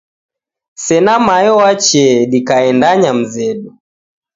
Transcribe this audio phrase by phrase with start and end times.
[0.83, 3.69] Sena mayo wachee dikaendanya mzedu